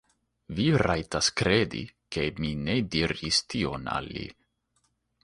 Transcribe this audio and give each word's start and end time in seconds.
Vi 0.59 0.63
rajtas 0.81 1.27
kredi 1.41 1.81
ke 2.17 2.23
mi 2.45 2.53
ne 2.69 2.79
diris 2.97 3.43
tion 3.55 3.87
al 3.99 4.09
li. 4.17 4.25